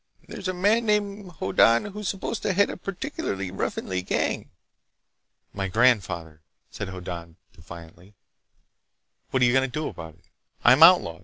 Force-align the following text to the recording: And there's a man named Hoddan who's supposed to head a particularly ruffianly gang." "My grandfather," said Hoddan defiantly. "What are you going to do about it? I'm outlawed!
And 0.23 0.33
there's 0.33 0.47
a 0.47 0.53
man 0.55 0.87
named 0.87 1.29
Hoddan 1.33 1.91
who's 1.91 2.09
supposed 2.09 2.41
to 2.41 2.53
head 2.53 2.71
a 2.71 2.75
particularly 2.75 3.51
ruffianly 3.51 4.01
gang." 4.01 4.49
"My 5.53 5.67
grandfather," 5.67 6.41
said 6.71 6.87
Hoddan 6.89 7.35
defiantly. 7.53 8.15
"What 9.29 9.43
are 9.43 9.45
you 9.45 9.53
going 9.53 9.69
to 9.69 9.79
do 9.79 9.87
about 9.87 10.15
it? 10.15 10.25
I'm 10.63 10.81
outlawed! 10.81 11.19